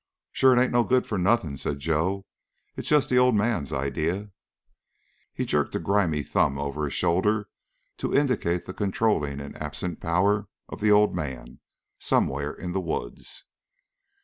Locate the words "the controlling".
8.65-9.39